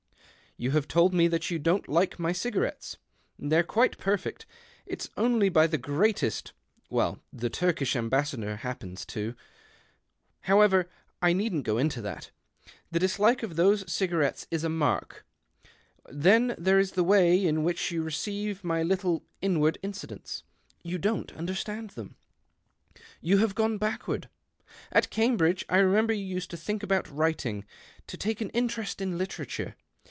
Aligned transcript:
You 0.57 0.71
have 0.71 0.87
told 0.87 1.11
me 1.11 1.27
that 1.27 1.49
you 1.49 1.57
don't 1.57 1.89
ike 1.89 2.19
my 2.19 2.33
cigarettes. 2.33 2.97
They're 3.39 3.63
quite 3.63 3.97
perfect. 3.97 4.45
't's 4.85 5.09
only 5.17 5.49
by 5.49 5.65
the 5.65 5.79
greatest— 5.79 6.53
well, 6.91 7.17
the 7.33 7.49
Turkish 7.49 7.95
Embassador 7.95 8.57
happens 8.57 9.03
to. 9.07 9.33
However, 10.41 10.87
I 11.19 11.33
leedn't 11.33 11.63
go 11.63 11.79
into 11.79 11.99
that. 12.03 12.29
The 12.91 12.99
dislike 12.99 13.41
of 13.41 13.55
those 13.55 13.91
cigarettes 13.91 14.45
is 14.51 14.63
a 14.63 14.69
mark. 14.69 15.25
Then 16.07 16.53
there 16.59 16.77
is 16.77 16.91
the 16.91 17.03
way 17.03 17.43
n 17.47 17.63
which 17.63 17.89
you 17.89 18.03
receive 18.03 18.63
my 18.63 18.83
little' 18.83 19.23
Inward 19.41 19.79
Inci 19.83 20.11
lents.' 20.11 20.43
You 20.83 20.99
don't 20.99 21.31
understand 21.33 21.91
them. 21.91 22.17
You 23.19 23.37
lave 23.37 23.55
gone 23.55 23.79
backward. 23.79 24.29
At 24.91 25.09
Cambridge, 25.09 25.65
I 25.69 25.77
re 25.79 25.99
nember, 25.99 26.15
you 26.15 26.23
used 26.25 26.51
to 26.51 26.57
think 26.57 26.83
about 26.83 27.09
writing— 27.09 27.65
;o 28.13 28.15
take 28.15 28.41
an 28.41 28.51
interest 28.51 29.01
in 29.01 29.17
literature. 29.17 29.75